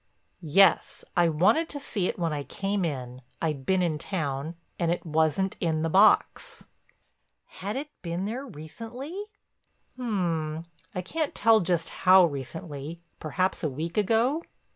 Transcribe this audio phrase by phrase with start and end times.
[0.41, 1.05] "Yes.
[1.15, 5.83] I wanted to see it when I came in—I'd been in town—and it wasn't in
[5.83, 6.65] the box."
[7.45, 9.25] "Had it been there recently?"
[9.99, 14.41] "Um—I can't tell just how recently—perhaps a week ago."